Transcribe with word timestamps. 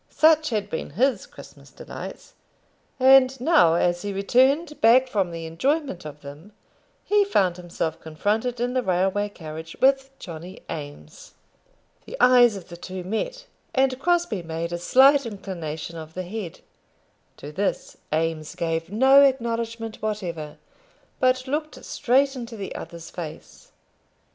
Such 0.09 0.49
had 0.49 0.67
been 0.67 0.89
his 0.97 1.27
Christmas 1.27 1.69
delights; 1.69 2.33
and 2.99 3.39
now, 3.39 3.75
as 3.75 4.01
he 4.01 4.11
returned 4.11 4.81
back 4.81 5.07
from 5.07 5.29
the 5.29 5.45
enjoyment 5.45 6.05
of 6.05 6.21
them, 6.21 6.53
he 7.05 7.23
found 7.23 7.57
himself 7.57 7.99
confronted 8.01 8.59
in 8.59 8.73
the 8.73 8.81
railway 8.81 9.29
carriage 9.29 9.77
with 9.79 10.09
Johnny 10.17 10.59
Eames! 10.71 11.35
The 12.05 12.17
eyes 12.19 12.55
of 12.55 12.69
the 12.69 12.77
two 12.77 13.03
met, 13.03 13.45
and 13.75 13.99
Crosbie 13.99 14.41
made 14.41 14.73
a 14.73 14.79
slight 14.79 15.23
inclination 15.27 15.97
of 15.97 16.15
his 16.15 16.25
head. 16.25 16.61
To 17.37 17.51
this 17.51 17.97
Eames 18.11 18.55
gave 18.55 18.89
no 18.91 19.21
acknowledgment 19.21 20.01
whatever, 20.01 20.57
but 21.19 21.45
looked 21.45 21.85
straight 21.85 22.35
into 22.35 22.57
the 22.57 22.73
other's 22.73 23.11
face. 23.11 23.71